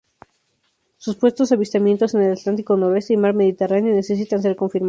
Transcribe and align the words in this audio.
Supuestos 0.97 1.51
avistamientos 1.51 2.15
en 2.15 2.23
el 2.23 2.31
Atlántico 2.31 2.75
noreste 2.75 3.13
y 3.13 3.17
mar 3.17 3.35
Mediterráneo 3.35 3.93
necesitan 3.93 4.41
ser 4.41 4.55
confirmados. 4.55 4.79